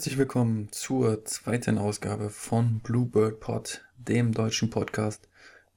Herzlich 0.00 0.16
willkommen 0.16 0.72
zur 0.72 1.26
zweiten 1.26 1.76
Ausgabe 1.76 2.30
von 2.30 2.80
Bluebird 2.80 3.38
Pod, 3.38 3.84
dem 3.98 4.32
deutschen 4.32 4.70
Podcast 4.70 5.28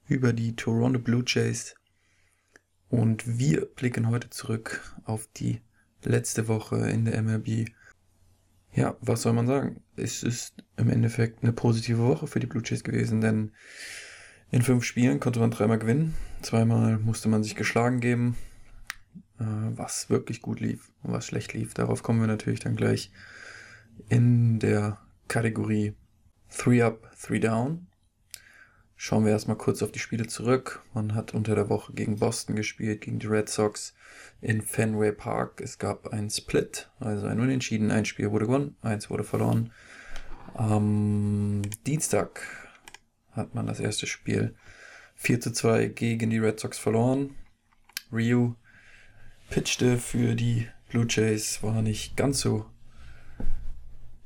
über 0.08 0.32
die 0.32 0.56
Toronto 0.56 0.98
Blue 0.98 1.22
Jays. 1.26 1.74
Und 2.88 3.38
wir 3.38 3.66
blicken 3.66 4.08
heute 4.08 4.30
zurück 4.30 4.80
auf 5.04 5.28
die 5.36 5.60
letzte 6.02 6.48
Woche 6.48 6.88
in 6.88 7.04
der 7.04 7.20
MLB. 7.20 7.68
Ja, 8.72 8.96
was 9.02 9.20
soll 9.20 9.34
man 9.34 9.46
sagen? 9.46 9.82
Es 9.94 10.22
ist 10.22 10.64
im 10.78 10.88
Endeffekt 10.88 11.42
eine 11.42 11.52
positive 11.52 11.98
Woche 11.98 12.26
für 12.26 12.40
die 12.40 12.46
Blue 12.46 12.62
Jays 12.64 12.82
gewesen, 12.82 13.20
denn 13.20 13.52
in 14.50 14.62
fünf 14.62 14.84
Spielen 14.84 15.20
konnte 15.20 15.40
man 15.40 15.50
dreimal 15.50 15.78
gewinnen. 15.78 16.14
Zweimal 16.40 16.96
musste 16.96 17.28
man 17.28 17.42
sich 17.42 17.56
geschlagen 17.56 18.00
geben, 18.00 18.38
äh, 19.38 19.44
was 19.44 20.08
wirklich 20.08 20.40
gut 20.40 20.60
lief 20.60 20.92
und 21.02 21.12
was 21.12 21.26
schlecht 21.26 21.52
lief. 21.52 21.74
Darauf 21.74 22.02
kommen 22.02 22.20
wir 22.20 22.26
natürlich 22.26 22.60
dann 22.60 22.74
gleich 22.74 23.10
in 24.08 24.58
der 24.58 24.98
Kategorie 25.28 25.94
3 26.56 26.84
Up, 26.84 27.10
3 27.26 27.38
Down. 27.38 27.86
Schauen 28.96 29.24
wir 29.24 29.32
erstmal 29.32 29.58
kurz 29.58 29.82
auf 29.82 29.92
die 29.92 29.98
Spiele 29.98 30.26
zurück. 30.26 30.82
Man 30.94 31.14
hat 31.14 31.34
unter 31.34 31.54
der 31.54 31.68
Woche 31.68 31.92
gegen 31.92 32.18
Boston 32.18 32.56
gespielt, 32.56 33.02
gegen 33.02 33.18
die 33.18 33.26
Red 33.26 33.48
Sox 33.48 33.94
in 34.40 34.62
Fenway 34.62 35.12
Park. 35.12 35.60
Es 35.60 35.78
gab 35.78 36.08
ein 36.08 36.30
Split, 36.30 36.90
also 37.00 37.26
ein 37.26 37.40
Unentschieden. 37.40 37.90
Ein 37.90 38.04
Spiel 38.04 38.30
wurde 38.30 38.46
gewonnen, 38.46 38.76
eins 38.82 39.10
wurde 39.10 39.24
verloren. 39.24 39.72
Am 40.54 41.62
Dienstag 41.86 42.40
hat 43.32 43.54
man 43.54 43.66
das 43.66 43.80
erste 43.80 44.06
Spiel 44.06 44.54
4 45.16 45.40
zu 45.40 45.52
2 45.52 45.88
gegen 45.88 46.30
die 46.30 46.38
Red 46.38 46.60
Sox 46.60 46.78
verloren. 46.78 47.34
Ryu 48.12 48.54
pitchte 49.50 49.98
für 49.98 50.34
die 50.34 50.68
Blue 50.88 51.06
Jays, 51.08 51.62
war 51.62 51.82
nicht 51.82 52.16
ganz 52.16 52.40
so 52.40 52.66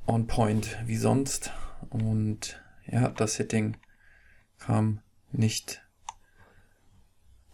on 0.09 0.27
point 0.27 0.77
wie 0.85 0.97
sonst. 0.97 1.51
Und 1.89 2.61
ja, 2.85 3.09
das 3.09 3.37
Hitting 3.37 3.77
kam 4.57 5.01
nicht 5.31 5.81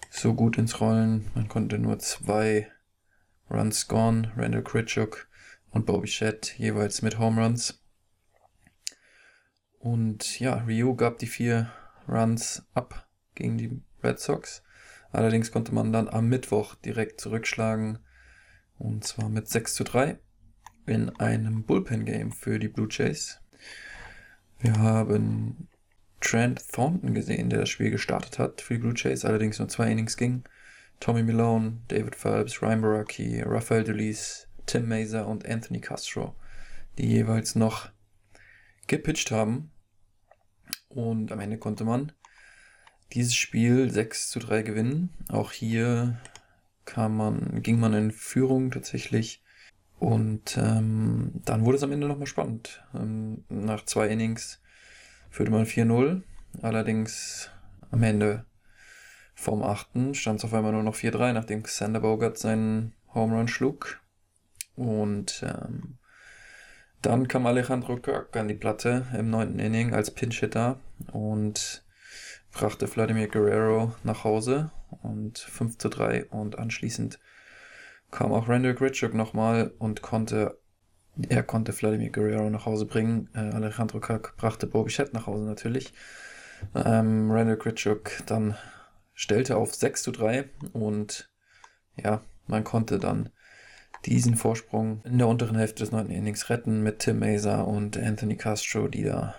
so 0.10 0.34
gut 0.34 0.58
ins 0.58 0.80
Rollen. 0.80 1.30
Man 1.36 1.50
konnte 1.50 1.78
nur 1.78 2.00
zwei 2.00 2.72
Runs 3.50 3.82
scoren. 3.82 4.32
Randall 4.36 4.64
Critchuk 4.64 5.28
und 5.72 5.86
Bobby 5.86 6.08
Shedd 6.08 6.58
jeweils 6.58 7.02
mit 7.02 7.20
Home 7.20 7.44
Runs. 7.44 7.84
Und 9.78 10.40
ja, 10.40 10.56
Ryu 10.56 10.96
gab 10.96 11.20
die 11.20 11.28
vier 11.28 11.72
Runs 12.08 12.66
ab 12.74 13.08
gegen 13.36 13.58
die 13.58 13.82
Red 14.02 14.20
Sox. 14.20 14.64
Allerdings 15.12 15.52
konnte 15.52 15.74
man 15.74 15.92
dann 15.92 16.08
am 16.08 16.28
Mittwoch 16.28 16.76
direkt 16.76 17.20
zurückschlagen. 17.20 18.00
Und 18.78 19.04
zwar 19.04 19.30
mit 19.30 19.48
6 19.48 19.76
zu 19.76 19.84
3 19.84 20.20
in 20.86 21.10
einem 21.18 21.64
Bullpen-Game 21.64 22.32
für 22.32 22.60
die 22.60 22.68
Blue 22.68 22.88
Jays. 22.90 23.40
Wir 24.60 24.78
haben 24.78 25.68
Trent 26.22 26.68
Thornton 26.72 27.14
gesehen, 27.14 27.50
der 27.50 27.60
das 27.60 27.70
Spiel 27.70 27.92
gestartet 27.92 28.40
hat 28.40 28.62
für 28.62 28.76
die 28.76 28.80
Blue 28.80 28.94
Jays, 28.96 29.26
allerdings 29.26 29.60
nur 29.60 29.68
zwei 29.68 29.92
Innings 29.92 30.18
ging. 30.18 30.44
Tommy 31.00 31.24
Malone, 31.24 31.82
David 31.88 32.16
Phelps, 32.16 32.62
Ryan 32.62 32.82
Baraki, 32.82 33.42
Rafael 33.42 33.84
Delis, 33.84 34.48
Tim 34.66 34.88
Mazer 34.88 35.28
und 35.28 35.46
Anthony 35.48 35.82
Castro, 35.82 36.36
die 36.98 37.08
jeweils 37.08 37.56
noch 37.56 37.90
gepitcht 38.88 39.32
haben. 39.32 39.72
Und 40.90 41.32
am 41.32 41.40
Ende 41.40 41.58
konnte 41.58 41.84
man 41.84 42.12
dieses 43.14 43.36
Spiel 43.36 43.92
6 43.92 44.30
zu 44.30 44.40
3 44.40 44.62
gewinnen. 44.62 45.10
Auch 45.30 45.52
hier 45.52 46.20
kam 46.86 47.18
man, 47.18 47.62
ging 47.62 47.80
man 47.80 47.94
in 47.94 48.12
Führung 48.12 48.72
tatsächlich 48.72 49.44
und 50.00 50.58
ähm, 50.58 51.32
dann 51.46 51.66
wurde 51.66 51.78
es 51.78 51.84
am 51.84 51.92
Ende 51.92 52.08
nochmal 52.08 52.28
spannend. 52.28 52.84
Ähm, 52.94 53.44
nach 53.50 53.86
zwei 53.86 54.08
Innings 54.08 54.62
führte 55.30 55.52
man 55.52 55.66
4-0. 55.66 56.22
Allerdings 56.62 57.50
am 57.92 58.04
Ende 58.04 58.46
vom 59.36 59.64
8. 59.64 60.16
stand 60.16 60.40
es 60.40 60.46
auf 60.46 60.54
einmal 60.54 60.72
nur 60.72 60.84
noch 60.84 60.96
4-3, 60.96 61.34
nachdem 61.34 61.64
Xander 61.64 62.00
Bogart 62.00 62.38
seinen 62.38 62.94
Home 63.14 63.36
Run 63.36 63.48
schlug. 63.48 64.00
Und 64.76 65.44
ähm, 65.44 65.98
dann 67.02 67.28
kam 67.28 67.46
Alejandro 67.46 67.98
Kirk 67.98 68.36
an 68.36 68.48
die 68.48 68.56
Platte 68.56 69.06
im 69.18 69.30
9. 69.30 69.60
Inning 69.60 69.94
als 69.94 70.12
Pinch-Hitter 70.12 70.80
und 71.12 71.86
brachte 72.52 72.88
Vladimir 72.88 73.28
Guerrero 73.28 73.94
nach 74.04 74.24
Hause 74.24 74.72
und 75.04 75.38
5 75.38 75.78
zu 75.78 75.90
3 75.90 76.26
und 76.26 76.58
anschließend 76.58 77.20
kam 78.16 78.32
auch 78.32 78.48
Randall 78.48 78.74
Gritchuk 78.74 79.14
nochmal 79.14 79.74
und 79.78 80.02
konnte, 80.02 80.58
er 81.28 81.44
konnte 81.44 81.74
Vladimir 81.74 82.12
Guerrero 82.12 82.50
nach 82.50 82.66
Hause 82.66 82.86
bringen. 82.86 83.30
Äh, 83.34 83.40
Alejandro 83.40 84.00
Kack 84.00 84.38
brachte 84.38 84.68
Bobby 84.68 84.90
Shett 84.90 85.14
nach 85.14 85.28
Hause 85.28 85.44
natürlich. 85.44 85.94
Ähm, 86.74 87.30
Randall 87.30 87.58
Gritchuk 87.58 88.12
dann 88.26 88.56
stellte 89.14 89.58
auf 89.58 89.76
6 89.76 90.02
zu 90.02 90.12
3 90.12 90.50
und 90.72 91.30
ja, 91.98 92.22
man 92.48 92.64
konnte 92.64 93.00
dann 93.00 93.30
diesen 94.06 94.38
Vorsprung 94.38 95.02
in 95.04 95.18
der 95.18 95.28
unteren 95.28 95.58
Hälfte 95.58 95.84
des 95.84 95.92
neunten 95.92 96.14
Innings 96.14 96.50
retten 96.50 96.84
mit 96.84 97.00
Tim 97.00 97.20
Mazer 97.20 97.68
und 97.68 97.98
Anthony 97.98 98.38
Castro, 98.38 98.88
die 98.88 99.04
da 99.04 99.36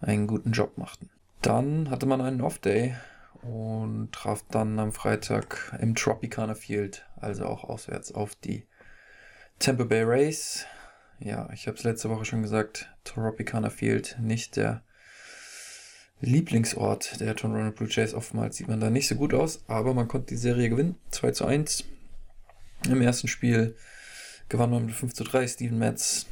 einen 0.00 0.26
guten 0.26 0.52
Job 0.52 0.78
machten. 0.78 1.10
Dann 1.42 1.90
hatte 1.90 2.06
man 2.06 2.22
einen 2.22 2.40
Off-Day 2.40 2.94
und 3.44 4.12
traf 4.12 4.44
dann 4.50 4.78
am 4.78 4.92
Freitag 4.92 5.76
im 5.80 5.94
Tropicana 5.94 6.54
Field, 6.54 7.06
also 7.16 7.46
auch 7.46 7.64
auswärts 7.64 8.12
auf 8.12 8.34
die 8.34 8.66
Tampa 9.58 9.84
Bay 9.84 10.02
Rays. 10.02 10.66
Ja, 11.20 11.48
ich 11.52 11.66
habe 11.66 11.76
es 11.76 11.84
letzte 11.84 12.10
Woche 12.10 12.24
schon 12.24 12.42
gesagt, 12.42 12.90
Tropicana 13.04 13.70
Field 13.70 14.16
nicht 14.20 14.56
der 14.56 14.82
Lieblingsort 16.20 17.20
der 17.20 17.36
Toronto 17.36 17.76
Blue 17.76 17.88
Jays. 17.90 18.14
Oftmals 18.14 18.56
sieht 18.56 18.68
man 18.68 18.80
da 18.80 18.90
nicht 18.90 19.08
so 19.08 19.14
gut 19.14 19.34
aus, 19.34 19.64
aber 19.68 19.94
man 19.94 20.08
konnte 20.08 20.28
die 20.28 20.36
Serie 20.36 20.68
gewinnen. 20.70 20.96
2 21.10 21.30
zu 21.32 21.44
1. 21.44 21.84
Im 22.88 23.00
ersten 23.00 23.28
Spiel 23.28 23.76
gewann 24.48 24.70
man 24.70 24.86
mit 24.86 24.94
5 24.94 25.14
zu 25.14 25.24
3. 25.24 25.46
Steven 25.48 25.78
Metz, 25.78 26.26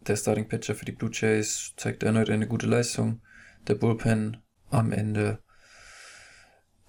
der 0.00 0.16
Starting 0.16 0.48
Pitcher 0.48 0.74
für 0.74 0.84
die 0.84 0.92
Blue 0.92 1.10
Jays, 1.12 1.74
zeigte 1.76 2.06
erneut 2.06 2.30
eine 2.30 2.48
gute 2.48 2.66
Leistung. 2.66 3.20
Der 3.66 3.74
Bullpen 3.74 4.38
am 4.70 4.92
Ende 4.92 5.40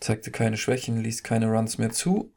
zeigte 0.02 0.32
keine 0.32 0.58
Schwächen, 0.58 0.98
ließ 0.98 1.24
keine 1.24 1.48
Runs 1.48 1.78
mehr 1.78 1.92
zu 1.92 2.34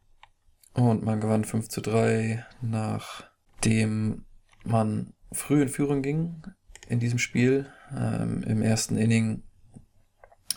und 0.75 1.03
man 1.03 1.21
gewann 1.21 1.45
5 1.45 1.69
zu 1.69 1.81
3, 1.81 2.45
nachdem 2.61 4.27
man 4.65 5.15
früh 5.33 5.63
in 5.63 5.69
Führung 5.69 6.03
ging 6.03 6.43
in 6.89 7.01
diesem 7.01 7.19
Spiel. 7.19 7.67
Ähm, 7.97 8.43
Im 8.45 8.63
ersten 8.63 8.97
Inning 8.97 9.43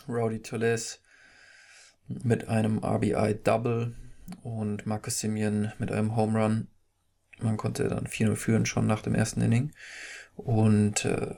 Rowdy 0.08 0.42
Toles 0.42 1.02
mit 2.06 2.48
einem 2.48 2.78
RBI-Double 2.78 3.94
und 4.42 4.86
Marcus 4.86 5.18
Simeon 5.18 5.72
mit 5.78 5.90
einem 5.92 6.16
Home 6.16 6.38
Run. 6.38 6.68
Man 7.40 7.56
konnte 7.56 7.88
dann 7.88 8.06
4-0 8.06 8.36
führen 8.36 8.66
schon 8.66 8.86
nach 8.86 9.02
dem 9.02 9.14
ersten 9.14 9.40
Inning. 9.40 9.72
Und 10.36 11.04
äh, 11.04 11.34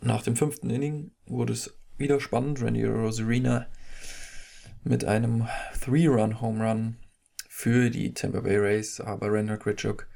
nach 0.00 0.22
dem 0.22 0.36
fünften 0.36 0.70
Inning 0.70 1.12
wurde 1.26 1.52
es 1.52 1.76
wieder 1.98 2.20
spannend. 2.20 2.62
Randy 2.62 2.84
Rosarina 2.84 3.66
mit 4.84 5.04
einem 5.04 5.48
Three-Run-Home 5.84 6.64
Run 6.64 6.96
für 7.48 7.90
die 7.90 8.14
Tampa 8.14 8.40
Bay 8.40 8.56
Rays, 8.56 9.00
aber 9.00 9.32
Randall 9.32 9.58
Gritchuk 9.58 10.08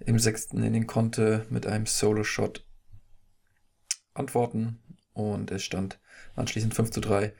im 0.00 0.18
sechsten 0.18 0.62
Inning 0.62 0.86
konnte 0.86 1.46
mit 1.50 1.66
einem 1.66 1.86
Solo-Shot 1.86 2.64
antworten 4.14 4.80
und 5.12 5.50
es 5.50 5.62
stand 5.64 5.98
anschließend 6.36 6.74
5 6.74 6.90
zu 6.90 7.00
3 7.00 7.32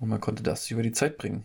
und 0.00 0.08
man 0.08 0.20
konnte 0.20 0.42
das 0.42 0.70
über 0.70 0.82
die 0.82 0.92
Zeit 0.92 1.18
bringen. 1.18 1.44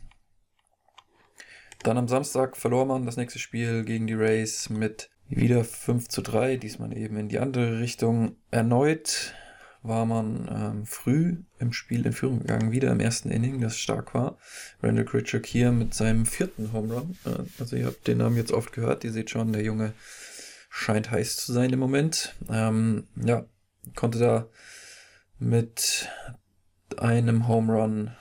Dann 1.83 1.97
am 1.97 2.07
Samstag 2.07 2.57
verlor 2.57 2.85
man 2.85 3.05
das 3.05 3.17
nächste 3.17 3.39
Spiel 3.39 3.85
gegen 3.85 4.07
die 4.07 4.13
Rays 4.13 4.69
mit 4.69 5.09
wieder 5.29 5.63
5 5.63 6.07
zu 6.07 6.21
3, 6.21 6.57
diesmal 6.57 6.97
eben 6.97 7.17
in 7.17 7.29
die 7.29 7.39
andere 7.39 7.79
Richtung. 7.79 8.37
Erneut 8.49 9.33
war 9.87 10.05
man 10.05 10.47
ähm, 10.51 10.85
früh 10.85 11.37
im 11.59 11.73
Spiel 11.73 12.05
in 12.05 12.13
Führung 12.13 12.39
gegangen, 12.39 12.71
wieder 12.71 12.91
im 12.91 12.99
ersten 12.99 13.29
Inning, 13.29 13.61
das 13.61 13.77
stark 13.77 14.13
war. 14.13 14.37
Randall 14.81 15.05
Critchuk 15.05 15.45
hier 15.45 15.71
mit 15.71 15.93
seinem 15.93 16.25
vierten 16.25 16.73
Home 16.73 16.93
Run. 16.93 17.17
Äh, 17.25 17.43
also 17.59 17.75
ihr 17.75 17.85
habt 17.85 18.07
den 18.07 18.19
Namen 18.19 18.37
jetzt 18.37 18.51
oft 18.51 18.71
gehört, 18.71 19.03
ihr 19.03 19.11
seht 19.11 19.29
schon, 19.29 19.53
der 19.53 19.63
Junge 19.63 19.93
scheint 20.69 21.11
heiß 21.11 21.37
zu 21.37 21.53
sein 21.53 21.71
im 21.71 21.79
Moment. 21.79 22.35
Ähm, 22.49 23.07
ja, 23.15 23.45
konnte 23.95 24.19
da 24.19 24.47
mit 25.39 26.09
einem 26.97 27.47
Home 27.47 27.73
Run 27.73 28.11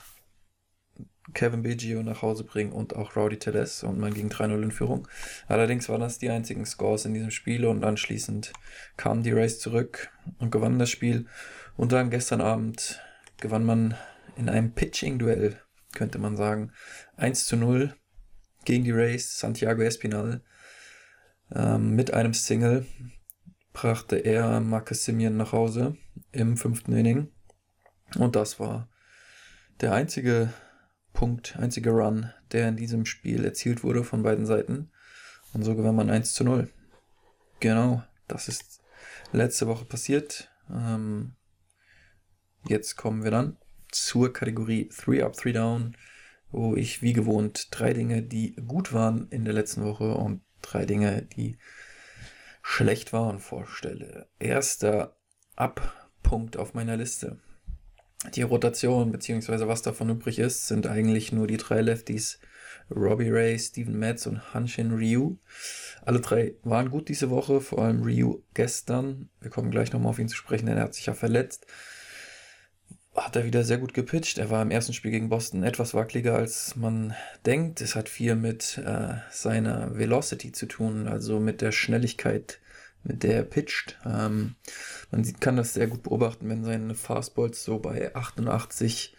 Kevin 1.34 1.62
Biggio 1.62 2.02
nach 2.02 2.22
Hause 2.22 2.44
bringen 2.44 2.72
und 2.72 2.94
auch 2.94 3.16
Rowdy 3.16 3.38
Teles 3.38 3.82
und 3.82 3.98
man 3.98 4.14
ging 4.14 4.28
3-0 4.28 4.62
in 4.62 4.70
Führung. 4.70 5.08
Allerdings 5.48 5.88
waren 5.88 6.00
das 6.00 6.18
die 6.18 6.30
einzigen 6.30 6.64
Scores 6.64 7.04
in 7.04 7.14
diesem 7.14 7.30
Spiel 7.30 7.66
und 7.66 7.84
anschließend 7.84 8.52
kamen 8.96 9.22
die 9.22 9.32
Rays 9.32 9.58
zurück 9.58 10.10
und 10.38 10.50
gewannen 10.50 10.78
das 10.78 10.90
Spiel. 10.90 11.26
Und 11.76 11.92
dann 11.92 12.10
gestern 12.10 12.40
Abend 12.40 13.00
gewann 13.38 13.64
man 13.64 13.94
in 14.36 14.48
einem 14.48 14.72
Pitching-Duell, 14.72 15.60
könnte 15.94 16.18
man 16.18 16.36
sagen, 16.36 16.72
1 17.16 17.46
zu 17.46 17.56
0 17.56 17.94
gegen 18.64 18.84
die 18.84 18.92
Rays, 18.92 19.38
Santiago 19.38 19.82
Espinal, 19.82 20.42
ähm, 21.54 21.94
mit 21.94 22.12
einem 22.12 22.34
Single. 22.34 22.86
brachte 23.72 24.16
er 24.16 24.60
Marcus 24.60 25.04
Simeon 25.04 25.36
nach 25.36 25.52
Hause 25.52 25.96
im 26.32 26.56
fünften 26.56 26.92
Inning. 26.92 27.30
Und 28.16 28.36
das 28.36 28.58
war 28.58 28.88
der 29.80 29.92
einzige 29.92 30.52
Punkt, 31.16 31.56
einzige 31.56 31.90
Run, 31.90 32.30
der 32.52 32.68
in 32.68 32.76
diesem 32.76 33.06
Spiel 33.06 33.44
erzielt 33.44 33.82
wurde 33.82 34.04
von 34.04 34.22
beiden 34.22 34.44
Seiten. 34.44 34.90
Und 35.54 35.62
so 35.64 35.74
gewann 35.74 35.96
man 35.96 36.10
1 36.10 36.34
zu 36.34 36.44
0. 36.44 36.70
Genau, 37.58 38.04
das 38.28 38.48
ist 38.48 38.82
letzte 39.32 39.66
Woche 39.66 39.86
passiert. 39.86 40.50
Ähm, 40.70 41.32
jetzt 42.68 42.96
kommen 42.96 43.24
wir 43.24 43.30
dann 43.30 43.56
zur 43.90 44.30
Kategorie 44.30 44.90
3 44.94 45.24
Up, 45.24 45.32
3 45.32 45.52
Down, 45.52 45.96
wo 46.50 46.76
ich 46.76 47.00
wie 47.00 47.14
gewohnt 47.14 47.68
drei 47.70 47.94
Dinge, 47.94 48.22
die 48.22 48.54
gut 48.66 48.92
waren 48.92 49.28
in 49.30 49.46
der 49.46 49.54
letzten 49.54 49.84
Woche 49.84 50.14
und 50.14 50.42
drei 50.60 50.84
Dinge, 50.84 51.22
die 51.22 51.56
schlecht 52.62 53.14
waren, 53.14 53.38
vorstelle. 53.38 54.28
Erster 54.38 55.16
Up-Punkt 55.56 56.58
auf 56.58 56.74
meiner 56.74 56.98
Liste. 56.98 57.40
Die 58.34 58.42
Rotation, 58.42 59.12
beziehungsweise 59.12 59.68
was 59.68 59.82
davon 59.82 60.10
übrig 60.10 60.38
ist, 60.38 60.68
sind 60.68 60.86
eigentlich 60.86 61.32
nur 61.32 61.46
die 61.46 61.58
drei 61.58 61.80
Lefties 61.80 62.38
Robbie 62.94 63.30
Ray, 63.30 63.58
Steven 63.58 63.98
Metz 63.98 64.26
und 64.26 64.54
Hanshin 64.54 64.92
Ryu. 64.92 65.36
Alle 66.04 66.20
drei 66.20 66.54
waren 66.62 66.90
gut 66.90 67.08
diese 67.08 67.30
Woche, 67.30 67.60
vor 67.60 67.80
allem 67.80 68.02
Ryu 68.02 68.42
gestern. 68.54 69.28
Wir 69.40 69.50
kommen 69.50 69.70
gleich 69.70 69.92
nochmal 69.92 70.10
auf 70.10 70.18
ihn 70.18 70.28
zu 70.28 70.36
sprechen, 70.36 70.66
denn 70.66 70.76
er 70.76 70.84
hat 70.84 70.94
sich 70.94 71.06
ja 71.06 71.14
verletzt. 71.14 71.66
Hat 73.14 73.34
er 73.34 73.44
wieder 73.44 73.64
sehr 73.64 73.78
gut 73.78 73.94
gepitcht. 73.94 74.38
Er 74.38 74.50
war 74.50 74.62
im 74.62 74.70
ersten 74.70 74.92
Spiel 74.92 75.10
gegen 75.10 75.30
Boston 75.30 75.62
etwas 75.62 75.94
wackeliger, 75.94 76.36
als 76.36 76.76
man 76.76 77.14
denkt. 77.44 77.80
Es 77.80 77.96
hat 77.96 78.08
viel 78.08 78.36
mit 78.36 78.78
äh, 78.78 79.14
seiner 79.30 79.96
Velocity 79.96 80.52
zu 80.52 80.66
tun, 80.66 81.08
also 81.08 81.40
mit 81.40 81.62
der 81.62 81.72
Schnelligkeit, 81.72 82.60
mit 83.06 83.22
der 83.22 83.36
er 83.36 83.44
pitcht. 83.44 83.98
Ähm, 84.04 84.56
man 85.10 85.40
kann 85.40 85.56
das 85.56 85.74
sehr 85.74 85.86
gut 85.86 86.02
beobachten, 86.02 86.48
wenn 86.48 86.64
seine 86.64 86.94
Fastballs 86.94 87.64
so 87.64 87.78
bei 87.78 88.14
88 88.14 89.16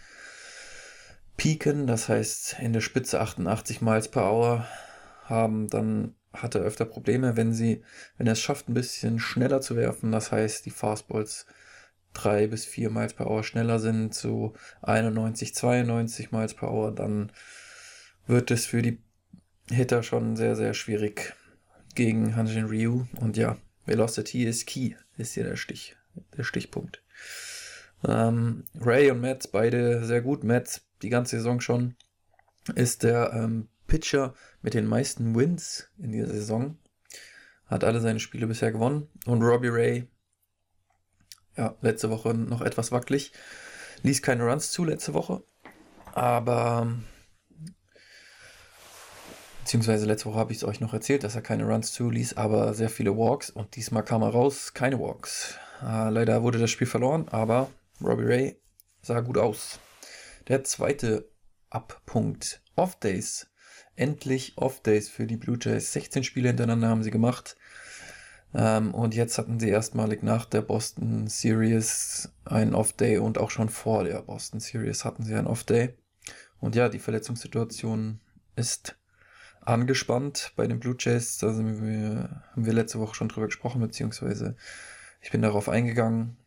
pieken, 1.38 1.88
das 1.88 2.10
heißt 2.10 2.58
in 2.60 2.74
der 2.74 2.82
Spitze 2.82 3.22
88 3.22 3.82
Miles 3.82 4.08
per 4.08 4.32
Hour 4.32 4.68
haben, 5.26 5.68
dann 5.68 6.16
hat 6.34 6.56
er 6.56 6.62
öfter 6.62 6.86
Probleme, 6.86 7.38
wenn 7.38 7.54
sie, 7.54 7.84
wenn 8.18 8.28
er 8.28 8.34
es 8.34 8.42
schafft, 8.42 8.70
ein 8.70 8.74
bisschen 8.74 9.20
schneller 9.20 9.62
zu 9.62 9.76
werfen, 9.76 10.12
das 10.12 10.32
heißt 10.32 10.66
die 10.66 10.72
Fastballs 10.72 11.46
3 12.14 12.48
bis 12.48 12.66
4 12.66 12.90
Miles 12.90 13.14
per 13.14 13.28
Hour 13.28 13.44
schneller 13.44 13.80
sind, 13.80 14.14
so 14.14 14.54
91, 14.82 15.54
92 15.56 16.32
Miles 16.32 16.54
per 16.54 16.72
Hour, 16.72 16.92
dann 16.92 17.32
wird 18.26 18.52
es 18.52 18.66
für 18.66 18.82
die 18.82 19.02
Hitter 19.70 20.04
schon 20.04 20.36
sehr, 20.36 20.56
sehr 20.56 20.74
schwierig 20.74 21.36
gegen 21.96 22.36
Hanjin 22.36 22.66
Ryu. 22.66 23.06
Und 23.20 23.38
ja, 23.38 23.58
Velocity 23.88 24.44
ist 24.44 24.68
key, 24.68 24.94
ist 25.18 25.34
hier 25.34 25.46
der 25.46 25.56
Stich, 25.56 25.96
der 26.38 26.44
Stichpunkt. 26.44 27.02
Ähm, 28.08 28.66
Ray 28.80 29.10
und 29.12 29.22
Matt, 29.22 29.52
beide 29.52 30.06
sehr 30.06 30.22
gut. 30.22 30.44
Matt 30.44 30.82
die 31.02 31.10
ganze 31.10 31.38
Saison 31.38 31.60
schon, 31.62 31.96
ist 32.76 33.04
der 33.04 33.32
ähm, 33.34 33.70
Pitcher 33.88 34.34
mit 34.62 34.74
den 34.74 34.86
meisten 34.86 35.36
Wins 35.36 35.90
in 35.98 36.12
dieser 36.12 36.28
Saison. 36.28 36.78
Hat 37.66 37.84
alle 37.84 38.00
seine 38.00 38.20
Spiele 38.20 38.48
bisher 38.48 38.72
gewonnen. 38.72 39.08
Und 39.26 39.42
Robbie 39.42 39.70
Ray, 39.70 40.08
ja, 41.56 41.76
letzte 41.82 42.10
Woche 42.10 42.34
noch 42.34 42.62
etwas 42.62 42.92
wackelig. 42.92 43.32
Ließ 44.04 44.22
keine 44.22 44.44
Runs 44.44 44.72
zu 44.72 44.84
letzte 44.84 45.14
Woche. 45.14 45.44
Aber 46.14 46.92
beziehungsweise 49.68 50.06
letzte 50.06 50.30
Woche 50.30 50.40
habe 50.40 50.54
ich 50.54 50.60
es 50.60 50.64
euch 50.64 50.80
noch 50.80 50.94
erzählt, 50.94 51.26
dass 51.26 51.36
er 51.36 51.42
keine 51.42 51.66
Runs 51.66 51.92
zuließ, 51.92 52.38
aber 52.38 52.74
sehr 52.74 52.90
viele 52.90 53.18
Walks 53.18 53.50
und 53.50 53.76
diesmal 53.76 54.02
kam 54.02 54.22
er 54.22 54.30
raus, 54.30 54.74
keine 54.74 54.98
Walks. 54.98 55.56
Äh, 55.82 56.10
leider 56.10 56.42
wurde 56.42 56.58
das 56.58 56.72
Spiel 56.72 56.88
verloren, 56.88 57.28
aber 57.32 57.70
Robbie 58.02 58.24
Ray 58.24 58.62
sah 59.02 59.20
gut 59.20 59.38
aus. 59.38 59.82
Der 60.48 60.64
zweite 60.64 61.28
Abpunkt. 61.70 62.62
Off-Days. 62.78 63.48
Endlich 63.98 64.54
Off-Days 64.56 65.10
für 65.10 65.28
die 65.28 65.36
Blue 65.36 65.58
Jays. 65.60 65.92
16 65.92 66.24
Spiele 66.24 66.48
hintereinander 66.48 66.88
haben 66.88 67.04
sie 67.04 67.12
gemacht. 67.12 67.58
Ähm, 68.54 68.94
und 68.94 69.16
jetzt 69.16 69.38
hatten 69.38 69.60
sie 69.60 69.68
erstmalig 69.68 70.24
nach 70.24 70.46
der 70.46 70.62
Boston 70.62 71.28
Series 71.28 72.32
einen 72.46 72.74
Off-Day 72.74 73.18
und 73.18 73.38
auch 73.38 73.52
schon 73.52 73.68
vor 73.68 74.06
der 74.06 74.22
Boston 74.22 74.62
Series 74.62 75.04
hatten 75.04 75.24
sie 75.24 75.36
einen 75.36 75.48
Off-Day. 75.48 75.94
Und 76.62 76.76
ja, 76.76 76.88
die 76.88 77.00
Verletzungssituation 77.00 78.22
ist 78.56 78.96
angespannt 79.68 80.54
bei 80.56 80.66
den 80.66 80.80
Blue 80.80 80.96
Jays. 80.98 81.38
Da 81.38 81.52
sind 81.52 81.84
wir, 81.84 82.44
haben 82.52 82.66
wir 82.66 82.74
letzte 82.74 83.00
Woche 83.00 83.16
schon 83.16 83.30
drüber 83.30 83.48
gesprochen, 83.48 83.82
beziehungsweise 83.82 84.56
ich 85.22 85.32
bin 85.32 85.42
darauf 85.42 85.68
eingegangen. 85.68 86.38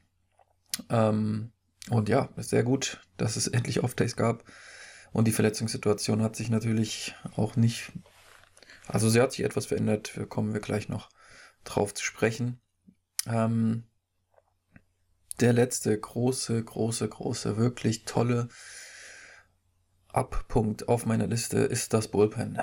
Ähm, 0.89 1.53
und 1.91 2.09
ja, 2.09 2.31
ist 2.37 2.51
sehr 2.51 2.63
gut, 2.63 3.01
dass 3.17 3.37
es 3.37 3.47
endlich 3.49 3.83
Off-Days 3.85 4.17
gab. 4.17 4.45
Und 5.13 5.27
die 5.27 5.33
Verletzungssituation 5.33 6.23
hat 6.23 6.37
sich 6.37 6.51
natürlich 6.51 7.15
auch 7.37 7.57
nicht. 7.57 7.93
Also 8.87 9.09
sie 9.09 9.21
hat 9.21 9.33
sich 9.33 9.45
etwas 9.45 9.67
verändert, 9.67 10.13
da 10.17 10.25
kommen 10.25 10.53
wir 10.53 10.61
gleich 10.61 10.89
noch 10.89 11.11
drauf 11.65 11.93
zu 11.95 12.05
sprechen. 12.05 12.61
Ähm, 13.27 13.85
der 15.41 15.53
letzte 15.53 15.99
große, 15.99 16.63
große, 16.63 17.09
große, 17.09 17.57
wirklich 17.57 18.05
tolle 18.05 18.49
Abpunkt 20.09 20.89
auf 20.89 21.07
meiner 21.07 21.27
Liste 21.27 21.59
ist 21.59 21.93
das 21.93 22.09
Bullpen. 22.09 22.59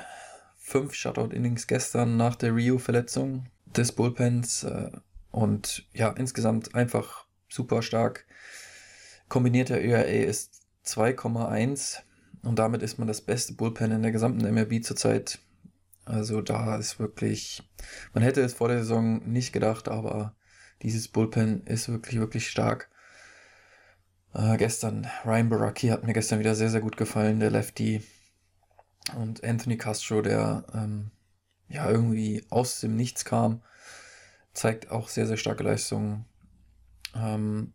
Fünf 0.67 0.95
Shutout-Innings 0.95 1.67
gestern 1.67 2.17
nach 2.17 2.35
der 2.35 2.53
Rio-Verletzung 2.53 3.45
des 3.67 3.93
Bullpens 3.93 4.65
äh, 4.65 4.91
und 5.31 5.87
ja, 5.93 6.09
insgesamt 6.09 6.75
einfach 6.75 7.25
super 7.47 7.81
stark. 7.81 8.25
Kombinierter 9.29 9.79
ERA 9.79 10.01
ist 10.01 10.67
2,1 10.85 11.99
und 12.43 12.59
damit 12.59 12.83
ist 12.83 12.99
man 12.99 13.07
das 13.07 13.21
beste 13.21 13.53
Bullpen 13.53 13.93
in 13.93 14.01
der 14.01 14.11
gesamten 14.11 14.43
MLB 14.43 14.83
zurzeit. 14.83 15.39
Also 16.03 16.41
da 16.41 16.75
ist 16.75 16.99
wirklich, 16.99 17.63
man 18.13 18.21
hätte 18.21 18.41
es 18.41 18.55
vor 18.55 18.67
der 18.67 18.79
Saison 18.79 19.25
nicht 19.25 19.53
gedacht, 19.53 19.87
aber 19.87 20.35
dieses 20.81 21.07
Bullpen 21.07 21.65
ist 21.65 21.87
wirklich, 21.87 22.19
wirklich 22.19 22.49
stark. 22.49 22.89
Äh, 24.33 24.57
gestern, 24.57 25.07
Ryan 25.23 25.47
Baraki 25.47 25.87
hat 25.87 26.03
mir 26.03 26.11
gestern 26.11 26.39
wieder 26.39 26.55
sehr, 26.55 26.69
sehr 26.69 26.81
gut 26.81 26.97
gefallen, 26.97 27.39
der 27.39 27.51
Lefty. 27.51 28.03
Und 29.15 29.43
Anthony 29.43 29.77
Castro, 29.77 30.21
der 30.21 30.65
ähm, 30.73 31.11
ja 31.69 31.89
irgendwie 31.89 32.45
aus 32.49 32.79
dem 32.79 32.95
Nichts 32.95 33.25
kam, 33.25 33.61
zeigt 34.53 34.91
auch 34.91 35.09
sehr, 35.09 35.27
sehr 35.27 35.37
starke 35.37 35.63
Leistungen. 35.63 36.25
Ähm, 37.15 37.73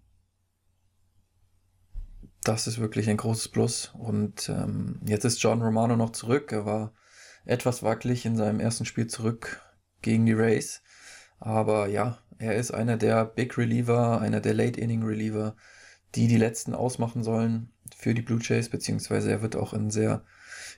das 2.44 2.66
ist 2.66 2.78
wirklich 2.78 3.08
ein 3.08 3.16
großes 3.16 3.48
Plus. 3.48 3.92
Und 3.94 4.48
ähm, 4.48 5.00
jetzt 5.04 5.24
ist 5.24 5.42
John 5.42 5.62
Romano 5.62 5.96
noch 5.96 6.10
zurück. 6.10 6.52
Er 6.52 6.66
war 6.66 6.92
etwas 7.44 7.82
wackelig 7.82 8.26
in 8.26 8.36
seinem 8.36 8.60
ersten 8.60 8.84
Spiel 8.84 9.06
zurück 9.06 9.62
gegen 10.02 10.26
die 10.26 10.32
Rays. 10.32 10.82
Aber 11.38 11.86
ja, 11.86 12.18
er 12.38 12.56
ist 12.56 12.72
einer 12.72 12.96
der 12.96 13.24
Big 13.24 13.56
Reliever, 13.56 14.20
einer 14.20 14.40
der 14.40 14.54
Late 14.54 14.80
Inning 14.80 15.02
Reliever, 15.02 15.56
die 16.14 16.28
die 16.28 16.36
letzten 16.36 16.74
ausmachen 16.74 17.22
sollen 17.22 17.72
für 17.96 18.14
die 18.14 18.22
Blue 18.22 18.40
Jays, 18.40 18.68
beziehungsweise 18.68 19.30
er 19.30 19.42
wird 19.42 19.56
auch 19.56 19.72
in 19.72 19.90
sehr 19.90 20.24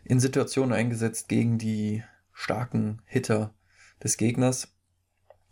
in 0.05 0.21
Situationen 0.21 0.73
eingesetzt 0.73 1.29
gegen 1.29 1.59
die 1.59 2.03
starken 2.33 3.03
Hitter 3.07 3.55
des 4.03 4.17
Gegners. 4.17 4.75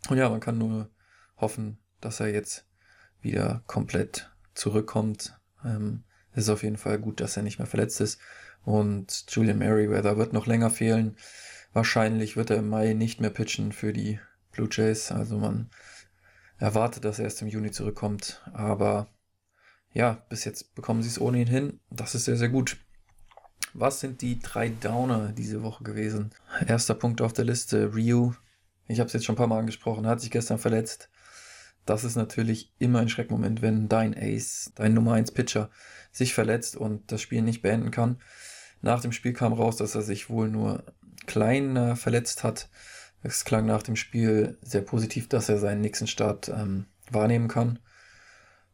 Und 0.09 0.17
ja, 0.17 0.29
man 0.29 0.39
kann 0.39 0.57
nur 0.57 0.89
hoffen, 1.37 1.79
dass 2.01 2.19
er 2.19 2.27
jetzt 2.27 2.67
wieder 3.21 3.63
komplett 3.67 4.31
zurückkommt 4.53 5.37
ähm, 5.63 6.03
es 6.31 6.45
ist 6.45 6.49
auf 6.49 6.63
jeden 6.63 6.77
Fall 6.77 6.99
gut, 6.99 7.19
dass 7.19 7.37
er 7.37 7.43
nicht 7.43 7.59
mehr 7.59 7.67
verletzt 7.67 8.01
ist. 8.01 8.19
Und 8.63 9.25
Julian 9.29 9.59
Merriweather 9.59 10.17
wird 10.17 10.33
noch 10.33 10.47
länger 10.47 10.69
fehlen. 10.69 11.15
Wahrscheinlich 11.73 12.35
wird 12.35 12.49
er 12.49 12.57
im 12.57 12.69
Mai 12.69 12.93
nicht 12.93 13.19
mehr 13.19 13.29
pitchen 13.29 13.71
für 13.71 13.93
die 13.93 14.19
Blue 14.51 14.69
Jays. 14.71 15.11
Also 15.11 15.37
man 15.37 15.69
erwartet, 16.57 17.05
dass 17.05 17.19
er 17.19 17.25
erst 17.25 17.41
im 17.41 17.47
Juni 17.47 17.71
zurückkommt. 17.71 18.41
Aber 18.53 19.07
ja, 19.91 20.23
bis 20.29 20.45
jetzt 20.45 20.73
bekommen 20.75 21.03
sie 21.03 21.09
es 21.09 21.21
ohne 21.21 21.39
ihn 21.39 21.47
hin. 21.47 21.79
Das 21.89 22.15
ist 22.15 22.25
sehr, 22.25 22.37
sehr 22.37 22.49
gut. 22.49 22.77
Was 23.73 23.99
sind 23.99 24.21
die 24.21 24.39
drei 24.39 24.69
Downer 24.69 25.31
diese 25.31 25.63
Woche 25.63 25.83
gewesen? 25.83 26.31
Erster 26.67 26.93
Punkt 26.93 27.21
auf 27.21 27.33
der 27.33 27.45
Liste, 27.45 27.93
Ryu. 27.93 28.33
Ich 28.87 28.99
habe 28.99 29.07
es 29.07 29.13
jetzt 29.13 29.25
schon 29.25 29.33
ein 29.33 29.37
paar 29.37 29.47
Mal 29.47 29.59
angesprochen, 29.59 30.07
hat 30.07 30.21
sich 30.21 30.31
gestern 30.31 30.59
verletzt 30.59 31.09
das 31.85 32.03
ist 32.03 32.15
natürlich 32.15 32.71
immer 32.79 32.99
ein 32.99 33.09
Schreckmoment, 33.09 33.61
wenn 33.61 33.89
dein 33.89 34.15
Ace, 34.17 34.71
dein 34.75 34.93
Nummer 34.93 35.13
1 35.13 35.31
Pitcher, 35.31 35.69
sich 36.11 36.33
verletzt 36.33 36.75
und 36.75 37.11
das 37.11 37.21
Spiel 37.21 37.41
nicht 37.41 37.61
beenden 37.61 37.91
kann. 37.91 38.19
Nach 38.81 39.01
dem 39.01 39.11
Spiel 39.11 39.33
kam 39.33 39.53
raus, 39.53 39.77
dass 39.77 39.95
er 39.95 40.01
sich 40.01 40.29
wohl 40.29 40.49
nur 40.49 40.83
klein 41.25 41.75
äh, 41.75 41.95
verletzt 41.95 42.43
hat. 42.43 42.69
Es 43.21 43.45
klang 43.45 43.65
nach 43.65 43.83
dem 43.83 43.95
Spiel 43.95 44.57
sehr 44.61 44.81
positiv, 44.81 45.29
dass 45.29 45.49
er 45.49 45.57
seinen 45.57 45.81
nächsten 45.81 46.07
Start 46.07 46.49
ähm, 46.49 46.85
wahrnehmen 47.09 47.47
kann. 47.47 47.79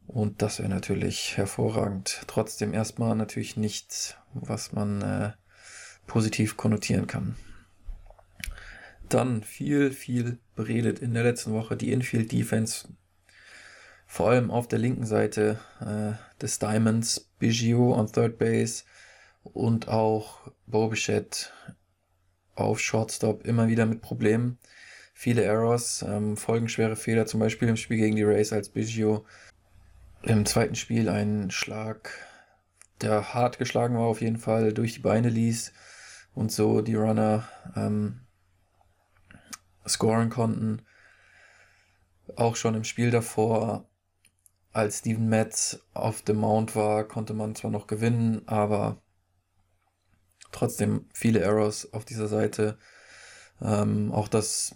Und 0.10 0.42
das 0.42 0.58
wäre 0.58 0.70
natürlich 0.70 1.38
hervorragend. 1.38 2.24
Trotzdem 2.26 2.74
erstmal 2.74 3.16
natürlich 3.16 3.58
nichts, 3.58 4.16
was 4.34 4.72
man 4.72 5.04
äh, 5.04 5.32
positiv 6.08 6.58
konnotieren 6.58 7.06
kann. 7.06 7.36
Dann 9.08 9.44
viel, 9.44 9.92
viel 9.92 10.40
beredet 10.56 10.98
in 10.98 11.14
der 11.14 11.22
letzten 11.22 11.54
Woche 11.54 11.78
die 11.78 11.92
Infield 11.92 12.32
Defense. 12.32 12.88
Vor 14.08 14.32
allem 14.32 14.50
auf 14.50 14.68
der 14.68 14.80
linken 14.80 15.06
Seite 15.06 15.60
äh, 15.80 16.14
des 16.42 16.58
Diamonds, 16.58 17.30
Biggio 17.38 17.94
on 17.94 18.12
Third 18.12 18.40
Base 18.40 18.86
und 19.44 19.90
auch 19.90 20.52
Bobichette 20.66 21.50
auf 22.56 22.80
Shortstop 22.80 23.46
immer 23.46 23.68
wieder 23.68 23.86
mit 23.86 24.02
Problemen. 24.02 24.58
Viele 25.14 25.44
Errors, 25.44 26.02
ähm, 26.02 26.36
folgenschwere 26.36 26.96
Fehler, 26.96 27.28
zum 27.28 27.40
Beispiel 27.40 27.68
im 27.68 27.78
Spiel 27.78 27.98
gegen 27.98 28.16
die 28.16 28.24
Rays, 28.24 28.52
als 28.52 28.70
Biggio 28.70 29.28
im 30.24 30.46
zweiten 30.46 30.76
Spiel 30.76 31.10
einen 31.10 31.52
Schlag, 31.52 32.12
der 33.02 33.34
hart 33.34 33.58
geschlagen 33.58 33.98
war, 33.98 34.06
auf 34.06 34.22
jeden 34.22 34.38
Fall 34.38 34.74
durch 34.74 34.94
die 34.94 35.00
Beine 35.00 35.30
ließ 35.30 35.74
und 36.34 36.52
so 36.52 36.82
die 36.82 36.96
Runner 36.96 37.48
ähm, 37.76 38.22
scoren 39.88 40.30
konnten. 40.30 40.82
Auch 42.36 42.56
schon 42.56 42.76
im 42.76 42.84
Spiel 42.84 43.12
davor, 43.12 43.90
als 44.72 45.00
Steven 45.00 45.28
Metz 45.28 45.80
auf 45.94 46.22
dem 46.22 46.38
Mount 46.38 46.76
war, 46.76 47.04
konnte 47.06 47.34
man 47.34 47.56
zwar 47.56 47.72
noch 47.72 47.88
gewinnen, 47.88 48.48
aber 48.48 49.02
trotzdem 50.52 51.08
viele 51.14 51.40
Errors 51.40 51.92
auf 51.94 52.06
dieser 52.06 52.28
Seite. 52.28 52.78
Ähm, 53.62 54.12
auch 54.12 54.28
das 54.28 54.76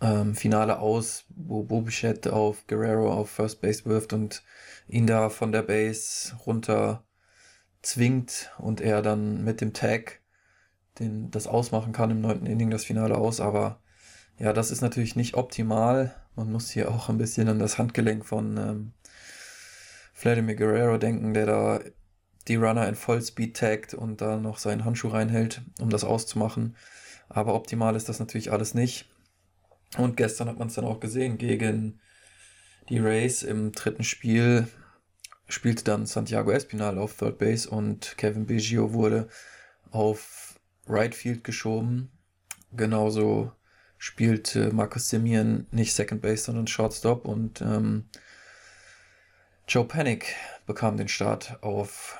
ähm, 0.00 0.34
Finale 0.34 0.78
aus, 0.78 1.24
wo 1.30 1.62
Bobichette 1.62 2.32
auf 2.32 2.66
Guerrero 2.66 3.12
auf 3.12 3.30
First 3.30 3.60
Base 3.60 3.84
wirft 3.84 4.12
und 4.12 4.42
ihn 4.88 5.06
da 5.06 5.28
von 5.28 5.52
der 5.52 5.62
Base 5.62 6.34
runter 6.46 7.04
zwingt 7.82 8.50
und 8.58 8.80
er 8.80 9.02
dann 9.02 9.44
mit 9.44 9.60
dem 9.60 9.72
Tag 9.72 10.20
den, 10.98 11.30
das 11.30 11.46
ausmachen 11.46 11.92
kann 11.92 12.10
im 12.10 12.20
neunten 12.20 12.46
Inning 12.46 12.70
das 12.70 12.84
Finale 12.84 13.16
aus, 13.16 13.40
aber 13.40 13.80
ja, 14.38 14.52
das 14.52 14.70
ist 14.70 14.82
natürlich 14.82 15.16
nicht 15.16 15.34
optimal. 15.34 16.14
Man 16.36 16.52
muss 16.52 16.70
hier 16.70 16.90
auch 16.90 17.08
ein 17.08 17.18
bisschen 17.18 17.48
an 17.48 17.58
das 17.58 17.78
Handgelenk 17.78 18.24
von 18.24 18.56
ähm, 18.56 18.92
Vladimir 20.14 20.54
Guerrero 20.54 20.98
denken, 20.98 21.34
der 21.34 21.46
da 21.46 21.80
die 22.46 22.56
Runner 22.56 22.88
in 22.88 22.94
Vollspeed 22.94 23.56
taggt 23.56 23.94
und 23.94 24.20
da 24.20 24.36
noch 24.36 24.58
seinen 24.58 24.84
Handschuh 24.84 25.08
reinhält, 25.08 25.62
um 25.80 25.90
das 25.90 26.04
auszumachen. 26.04 26.76
Aber 27.28 27.54
optimal 27.54 27.94
ist 27.96 28.08
das 28.08 28.20
natürlich 28.20 28.52
alles 28.52 28.74
nicht. 28.74 29.08
Und 29.96 30.16
gestern 30.16 30.48
hat 30.48 30.58
man 30.58 30.68
es 30.68 30.74
dann 30.74 30.84
auch 30.84 31.00
gesehen 31.00 31.38
gegen 31.38 32.00
die 32.88 32.98
Rays 32.98 33.42
im 33.42 33.72
dritten 33.72 34.04
Spiel 34.04 34.68
spielte 35.48 35.84
dann 35.84 36.06
Santiago 36.06 36.50
Espinal 36.50 36.98
auf 36.98 37.16
Third 37.16 37.38
Base 37.38 37.68
und 37.68 38.16
Kevin 38.18 38.46
Biggio 38.46 38.92
wurde 38.92 39.28
auf 39.90 40.60
Right 40.86 41.14
Field 41.14 41.42
geschoben. 41.42 42.10
Genauso 42.72 43.52
spielte 43.96 44.72
Marcus 44.72 45.08
Simeon 45.08 45.66
nicht 45.70 45.94
Second 45.94 46.20
Base, 46.20 46.44
sondern 46.44 46.66
Shortstop 46.66 47.24
und 47.24 47.62
ähm, 47.62 48.08
Joe 49.66 49.84
Panic 49.84 50.36
bekam 50.66 50.96
den 50.96 51.08
Start 51.08 51.62
auf, 51.62 52.18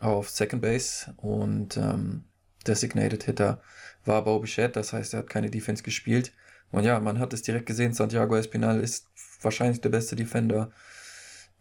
auf 0.00 0.28
Second 0.28 0.62
Base 0.62 1.12
und 1.16 1.76
ähm, 1.76 2.24
Designated 2.66 3.24
Hitter 3.24 3.62
war 4.04 4.24
Bo 4.24 4.38
Bichette, 4.38 4.72
das 4.72 4.92
heißt, 4.92 5.14
er 5.14 5.20
hat 5.20 5.30
keine 5.30 5.50
Defense 5.50 5.82
gespielt. 5.82 6.32
Und 6.70 6.84
ja, 6.84 7.00
man 7.00 7.18
hat 7.18 7.32
es 7.32 7.42
direkt 7.42 7.66
gesehen, 7.66 7.92
Santiago 7.92 8.36
Espinal 8.36 8.80
ist 8.80 9.06
wahrscheinlich 9.42 9.80
der 9.80 9.88
beste 9.88 10.16
Defender, 10.16 10.70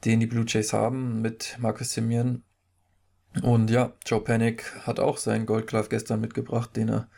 den 0.06 0.20
die 0.20 0.28
Blue 0.28 0.46
Jays 0.48 0.74
haben 0.74 1.22
mit 1.22 1.58
Marcus 1.60 1.94
Simeon. 1.94 2.44
Und 3.44 3.70
ja, 3.70 3.94
Joe 4.06 4.22
Panic 4.22 4.76
hat 4.86 5.00
auch 5.00 5.18
seinen 5.18 5.46
Gold 5.46 5.68
Glove 5.68 5.90
gestern 5.90 6.22
mitgebracht, 6.22 6.76
den 6.76 6.90
er 6.90 7.10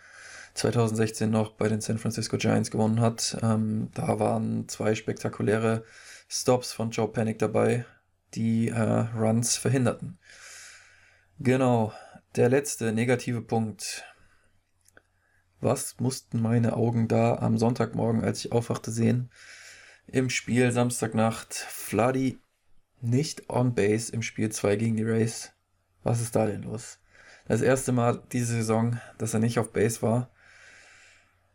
2016 0.54 1.30
noch 1.30 1.54
bei 1.54 1.68
den 1.68 1.82
San 1.82 1.98
Francisco 1.98 2.38
Giants 2.38 2.72
gewonnen 2.72 3.00
hat. 3.00 3.38
Ähm, 3.42 3.90
da 3.94 4.20
waren 4.20 4.68
zwei 4.68 4.96
spektakuläre 4.96 5.84
Stops 6.28 6.74
von 6.74 6.92
Joe 6.92 7.08
Panic 7.08 7.40
dabei, 7.40 7.86
die 8.34 8.70
äh, 8.70 8.80
Runs 8.80 9.58
verhinderten. 9.58 10.18
Genau, 11.40 11.94
der 12.36 12.50
letzte 12.50 12.92
negative 12.92 13.42
Punkt 13.42 14.04
was 15.62 16.00
mussten 16.00 16.42
meine 16.42 16.76
Augen 16.76 17.08
da 17.08 17.36
am 17.36 17.58
Sonntagmorgen, 17.58 18.24
als 18.24 18.44
ich 18.44 18.52
aufwachte, 18.52 18.92
sehen? 18.92 19.30
Im 20.08 20.30
Spiel 20.30 20.72
Samstagnacht 20.72 21.54
Vladi 21.54 22.40
nicht 23.02 23.50
on 23.50 23.74
base 23.74 24.12
im 24.12 24.22
Spiel 24.22 24.52
2 24.52 24.76
gegen 24.76 24.98
die 24.98 25.04
Rays. 25.04 25.54
Was 26.04 26.22
ist 26.22 26.36
da 26.36 26.46
denn 26.46 26.64
los? 26.64 27.00
Das 27.48 27.62
erste 27.62 27.92
Mal 27.92 28.22
diese 28.32 28.54
Saison, 28.54 29.00
dass 29.18 29.34
er 29.34 29.40
nicht 29.40 29.60
auf 29.60 29.74
Base 29.74 30.02
war. 30.02 30.32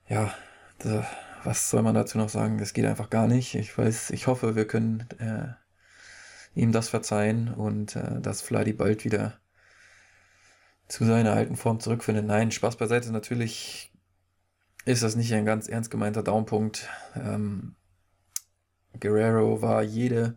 Ja, 0.09 0.35
da, 0.79 1.07
was 1.45 1.71
soll 1.71 1.83
man 1.83 1.95
dazu 1.95 2.19
noch 2.19 2.29
sagen? 2.29 2.59
Das 2.59 2.73
geht 2.73 2.85
einfach 2.85 3.11
gar 3.11 3.27
nicht. 3.27 3.55
Ich 3.55 3.77
weiß, 3.77 4.11
ich 4.11 4.27
hoffe, 4.27 4.57
wir 4.57 4.67
können 4.67 5.07
äh, 5.19 5.49
ihm 6.55 6.73
das 6.73 6.89
verzeihen 6.89 7.53
und 7.53 7.97
äh, 7.97 8.21
dass 8.21 8.43
Vladi 8.43 8.73
bald 8.73 9.05
wieder 9.05 9.39
zu 10.89 11.05
seiner 11.05 11.33
alten 11.33 11.57
Form 11.57 11.81
zurückfindet. 11.81 12.27
Nein, 12.27 12.51
Spaß 12.51 12.77
beiseite. 12.77 13.11
Natürlich 13.11 13.93
ist 14.87 15.03
das 15.03 15.17
nicht 15.17 15.35
ein 15.35 15.45
ganz 15.45 15.69
ernst 15.69 15.91
gemeinter 15.91 16.23
Downpunkt. 16.23 16.89
Ähm, 17.17 17.75
Guerrero 18.99 19.61
war 19.61 19.83
jede, 19.83 20.37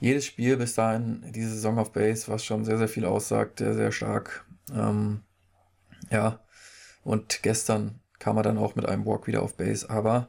jedes 0.00 0.26
Spiel 0.26 0.56
bis 0.56 0.74
dahin 0.74 1.24
diese 1.32 1.54
Saison 1.54 1.78
auf 1.78 1.92
Base, 1.92 2.30
was 2.30 2.44
schon 2.44 2.64
sehr, 2.64 2.76
sehr 2.76 2.88
viel 2.88 3.06
aussagt, 3.06 3.60
sehr, 3.60 3.74
sehr 3.74 3.92
stark. 3.92 4.44
Ähm, 4.74 5.22
ja, 6.10 6.40
und 7.04 7.42
gestern 7.42 8.00
kam 8.18 8.36
er 8.36 8.42
dann 8.42 8.58
auch 8.58 8.74
mit 8.74 8.84
einem 8.84 9.06
Walk 9.06 9.28
wieder 9.28 9.42
auf 9.42 9.56
Base, 9.56 9.88
aber 9.88 10.28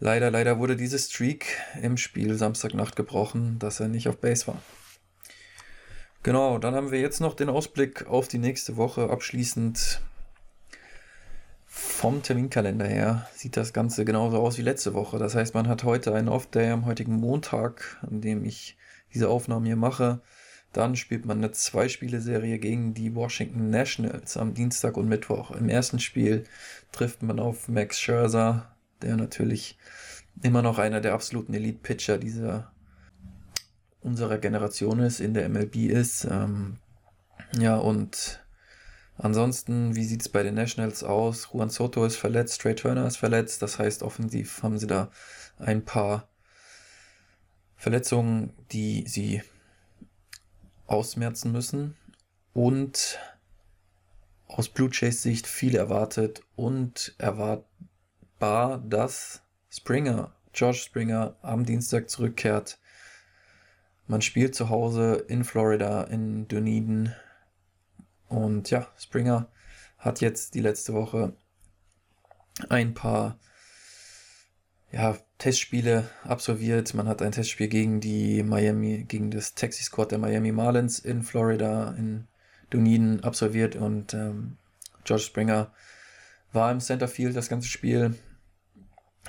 leider, 0.00 0.30
leider 0.30 0.58
wurde 0.58 0.76
diese 0.76 0.98
Streak 0.98 1.46
im 1.80 1.98
Spiel 1.98 2.34
Samstagnacht 2.34 2.96
gebrochen, 2.96 3.58
dass 3.58 3.78
er 3.78 3.88
nicht 3.88 4.08
auf 4.08 4.18
Base 4.18 4.46
war. 4.46 4.60
Genau, 6.22 6.58
dann 6.58 6.74
haben 6.74 6.90
wir 6.90 7.00
jetzt 7.00 7.20
noch 7.20 7.34
den 7.34 7.50
Ausblick 7.50 8.06
auf 8.06 8.26
die 8.26 8.38
nächste 8.38 8.76
Woche 8.76 9.10
abschließend. 9.10 10.00
Vom 11.80 12.22
Terminkalender 12.22 12.86
her 12.86 13.28
sieht 13.34 13.56
das 13.56 13.72
Ganze 13.72 14.04
genauso 14.04 14.38
aus 14.38 14.58
wie 14.58 14.62
letzte 14.62 14.94
Woche. 14.94 15.18
Das 15.18 15.36
heißt, 15.36 15.54
man 15.54 15.68
hat 15.68 15.84
heute 15.84 16.12
einen 16.12 16.28
Off-Day 16.28 16.70
am 16.70 16.86
heutigen 16.86 17.14
Montag, 17.14 17.98
an 18.02 18.20
dem 18.20 18.44
ich 18.44 18.76
diese 19.14 19.28
Aufnahmen 19.28 19.64
hier 19.64 19.76
mache. 19.76 20.20
Dann 20.72 20.96
spielt 20.96 21.24
man 21.24 21.38
eine 21.38 21.52
Zwei-Spiele-Serie 21.52 22.58
gegen 22.58 22.94
die 22.94 23.14
Washington 23.14 23.70
Nationals 23.70 24.36
am 24.36 24.54
Dienstag 24.54 24.96
und 24.96 25.08
Mittwoch. 25.08 25.52
Im 25.52 25.68
ersten 25.68 26.00
Spiel 26.00 26.44
trifft 26.90 27.22
man 27.22 27.38
auf 27.38 27.68
Max 27.68 28.00
Scherzer, 28.00 28.74
der 29.00 29.16
natürlich 29.16 29.78
immer 30.42 30.62
noch 30.62 30.78
einer 30.78 31.00
der 31.00 31.14
absoluten 31.14 31.54
Elite-Pitcher 31.54 32.18
dieser 32.18 32.72
unserer 34.00 34.38
Generation 34.38 34.98
ist, 34.98 35.20
in 35.20 35.32
der 35.32 35.48
MLB 35.48 35.76
ist. 35.76 36.24
Ähm, 36.24 36.78
ja, 37.56 37.76
und 37.76 38.40
Ansonsten, 39.18 39.96
wie 39.96 40.04
sieht 40.04 40.22
es 40.22 40.28
bei 40.28 40.44
den 40.44 40.54
Nationals 40.54 41.02
aus? 41.02 41.48
Juan 41.52 41.70
Soto 41.70 42.04
ist 42.04 42.16
verletzt, 42.16 42.60
Trey 42.62 42.76
Turner 42.76 43.06
ist 43.06 43.16
verletzt. 43.16 43.60
Das 43.62 43.78
heißt, 43.78 44.04
offensiv 44.04 44.62
haben 44.62 44.78
sie 44.78 44.86
da 44.86 45.10
ein 45.58 45.84
paar 45.84 46.28
Verletzungen, 47.74 48.52
die 48.70 49.04
sie 49.08 49.42
ausmerzen 50.86 51.50
müssen. 51.50 51.96
Und 52.52 53.18
aus 54.46 54.68
Blue 54.68 54.88
Jays 54.92 55.22
Sicht 55.22 55.48
viel 55.48 55.74
erwartet 55.74 56.42
und 56.54 57.14
erwartbar, 57.18 58.78
dass 58.78 59.42
Springer, 59.68 60.32
George 60.52 60.78
Springer, 60.78 61.36
am 61.42 61.66
Dienstag 61.66 62.08
zurückkehrt. 62.08 62.78
Man 64.06 64.22
spielt 64.22 64.54
zu 64.54 64.68
Hause 64.68 65.24
in 65.28 65.42
Florida, 65.44 66.04
in 66.04 66.46
Dunedin 66.46 67.12
und 68.28 68.70
ja, 68.70 68.86
Springer 68.98 69.48
hat 69.98 70.20
jetzt 70.20 70.54
die 70.54 70.60
letzte 70.60 70.94
Woche 70.94 71.34
ein 72.68 72.94
paar 72.94 73.38
ja, 74.90 75.16
Testspiele 75.38 76.08
absolviert. 76.24 76.94
Man 76.94 77.08
hat 77.08 77.22
ein 77.22 77.32
Testspiel 77.32 77.68
gegen 77.68 78.00
die 78.00 78.42
Miami, 78.42 79.04
gegen 79.06 79.30
das 79.30 79.54
Taxi 79.54 79.82
Squad 79.82 80.12
der 80.12 80.18
Miami 80.18 80.52
Marlins 80.52 80.98
in 80.98 81.22
Florida, 81.22 81.94
in 81.98 82.26
Dunedin 82.70 83.22
absolviert 83.22 83.76
und 83.76 84.14
ähm, 84.14 84.56
George 85.04 85.24
Springer 85.24 85.72
war 86.52 86.70
im 86.70 86.80
Centerfield 86.80 87.36
das 87.36 87.48
ganze 87.48 87.68
Spiel. 87.68 88.14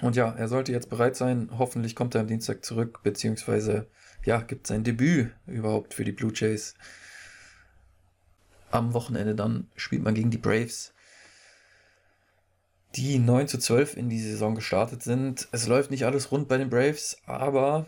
Und 0.01 0.15
ja, 0.15 0.32
er 0.32 0.48
sollte 0.48 0.72
jetzt 0.72 0.89
bereit 0.89 1.15
sein. 1.15 1.50
Hoffentlich 1.58 1.96
kommt 1.96 2.15
er 2.15 2.22
am 2.22 2.27
Dienstag 2.27 2.63
zurück, 2.63 3.01
beziehungsweise 3.03 3.88
ja, 4.24 4.41
gibt 4.41 4.68
sein 4.68 4.84
Debüt 4.84 5.32
überhaupt 5.46 5.94
für 5.94 6.06
die 6.06 6.12
Blue 6.12 6.32
Jays 6.34 6.75
am 8.72 8.94
Wochenende 8.94 9.36
dann 9.36 9.68
spielt 9.76 10.04
man 10.04 10.14
gegen 10.14 10.32
die 10.32 10.38
Braves, 10.38 10.94
die 12.96 13.20
9 13.20 13.48
zu 13.48 13.58
12 13.58 13.98
in 13.98 14.10
die 14.10 14.20
Saison 14.20 14.56
gestartet 14.56 15.04
sind. 15.04 15.48
Es 15.52 15.68
läuft 15.68 15.92
nicht 15.92 16.06
alles 16.06 16.32
rund 16.32 16.48
bei 16.48 16.58
den 16.58 16.70
Braves, 16.70 17.18
aber 17.26 17.86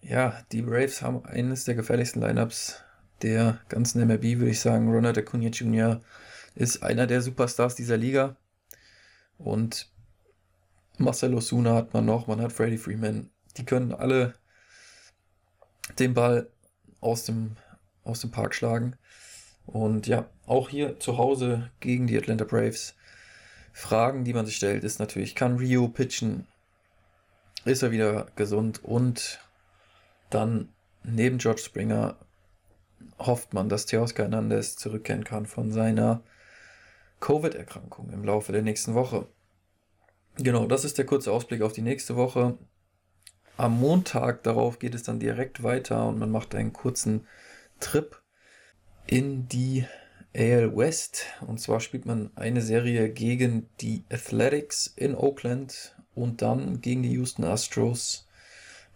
ja, 0.00 0.42
die 0.52 0.62
Braves 0.62 1.00
haben 1.00 1.24
eines 1.24 1.64
der 1.64 1.74
gefährlichsten 1.74 2.20
Lineups 2.20 2.82
der 3.22 3.60
ganzen 3.68 4.06
MLB, 4.06 4.38
würde 4.38 4.50
ich 4.50 4.60
sagen. 4.60 4.90
Ronald 4.90 5.16
Acuna 5.16 5.48
Jr., 5.48 6.02
ist 6.54 6.82
einer 6.82 7.06
der 7.06 7.22
Superstars 7.22 7.74
dieser 7.74 7.96
Liga. 7.96 8.36
Und 9.38 9.90
Marcelo 10.98 11.40
Suna 11.40 11.74
hat 11.74 11.94
man 11.94 12.04
noch, 12.04 12.26
man 12.26 12.40
hat 12.40 12.52
Freddie 12.52 12.78
Freeman. 12.78 13.30
Die 13.56 13.64
können 13.64 13.92
alle 13.92 14.34
den 15.98 16.14
Ball 16.14 16.50
aus 17.00 17.24
dem, 17.24 17.56
aus 18.04 18.20
dem 18.20 18.30
Park 18.30 18.54
schlagen. 18.54 18.96
Und 19.66 20.06
ja, 20.06 20.28
auch 20.46 20.68
hier 20.68 21.00
zu 21.00 21.18
Hause 21.18 21.70
gegen 21.80 22.06
die 22.06 22.18
Atlanta 22.18 22.44
Braves. 22.44 22.94
Fragen, 23.72 24.24
die 24.24 24.34
man 24.34 24.46
sich 24.46 24.56
stellt, 24.56 24.84
ist 24.84 25.00
natürlich, 25.00 25.34
kann 25.34 25.56
Rio 25.56 25.88
pitchen? 25.88 26.46
Ist 27.64 27.82
er 27.82 27.90
wieder 27.90 28.28
gesund? 28.36 28.84
Und 28.84 29.40
dann 30.30 30.68
neben 31.02 31.38
George 31.38 31.62
Springer 31.62 32.16
hofft 33.18 33.52
man, 33.52 33.68
dass 33.68 33.86
Teoscar 33.86 34.24
Hernandez 34.24 34.76
zurückkehren 34.76 35.24
kann 35.24 35.46
von 35.46 35.72
seiner 35.72 36.22
Covid-Erkrankung 37.20 38.10
im 38.10 38.24
Laufe 38.24 38.52
der 38.52 38.62
nächsten 38.62 38.94
Woche. 38.94 39.26
Genau, 40.36 40.66
das 40.66 40.84
ist 40.84 40.98
der 40.98 41.06
kurze 41.06 41.32
Ausblick 41.32 41.62
auf 41.62 41.72
die 41.72 41.82
nächste 41.82 42.16
Woche. 42.16 42.58
Am 43.56 43.78
Montag 43.78 44.42
darauf 44.42 44.78
geht 44.78 44.94
es 44.94 45.04
dann 45.04 45.20
direkt 45.20 45.62
weiter 45.62 46.08
und 46.08 46.18
man 46.18 46.30
macht 46.30 46.54
einen 46.54 46.72
kurzen 46.72 47.26
Trip 47.78 48.20
in 49.06 49.48
die 49.48 49.84
AL 50.34 50.76
West. 50.76 51.26
Und 51.46 51.60
zwar 51.60 51.80
spielt 51.80 52.06
man 52.06 52.30
eine 52.34 52.60
Serie 52.60 53.08
gegen 53.10 53.68
die 53.80 54.04
Athletics 54.10 54.92
in 54.96 55.14
Oakland 55.14 55.94
und 56.14 56.42
dann 56.42 56.80
gegen 56.80 57.02
die 57.02 57.12
Houston 57.12 57.44
Astros. 57.44 58.26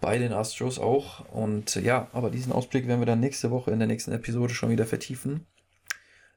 Bei 0.00 0.18
den 0.18 0.32
Astros 0.32 0.78
auch. 0.78 1.28
Und 1.30 1.74
ja, 1.76 2.08
aber 2.12 2.30
diesen 2.30 2.52
Ausblick 2.52 2.86
werden 2.86 3.00
wir 3.00 3.06
dann 3.06 3.20
nächste 3.20 3.50
Woche 3.50 3.70
in 3.70 3.78
der 3.78 3.88
nächsten 3.88 4.12
Episode 4.12 4.54
schon 4.54 4.70
wieder 4.70 4.86
vertiefen. 4.86 5.46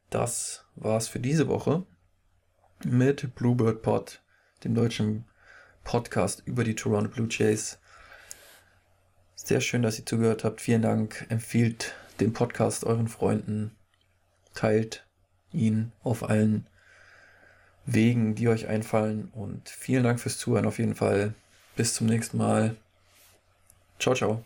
Das 0.10 0.66
war's 0.76 1.08
für 1.08 1.20
diese 1.20 1.48
Woche 1.48 1.86
mit 2.84 3.36
Bluebird 3.36 3.82
Pod, 3.82 4.22
dem 4.64 4.76
deutschen 4.76 5.26
Podcast 5.84 6.44
über 6.46 6.64
die 6.64 6.76
Toronto 6.76 7.10
Blue 7.10 7.28
Jays. 7.30 7.80
Sehr 9.36 9.62
schön, 9.62 9.82
dass 9.82 9.98
ihr 9.98 10.06
zugehört 10.06 10.44
habt. 10.44 10.62
Vielen 10.62 10.82
Dank. 10.82 11.26
Empfiehlt 11.30 11.96
den 12.22 12.34
Podcast 12.34 12.86
euren 12.86 13.08
Freunden. 13.08 13.76
Teilt 14.54 15.06
ihn 15.52 15.92
auf 16.04 16.30
allen 16.30 16.68
Wegen, 17.86 18.36
die 18.36 18.48
euch 18.48 18.68
einfallen. 18.68 19.30
Und 19.34 19.70
vielen 19.70 20.04
Dank 20.04 20.20
fürs 20.20 20.38
Zuhören 20.38 20.66
auf 20.66 20.80
jeden 20.80 20.96
Fall. 20.96 21.34
Bis 21.76 21.96
zum 21.96 22.08
nächsten 22.08 22.38
Mal. 22.38 22.76
Ciao, 24.00 24.16
ciao. 24.16 24.44